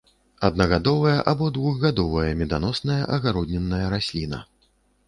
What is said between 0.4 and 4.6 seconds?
Аднагадовая або двухгадовая меданосная агароднінная расліна.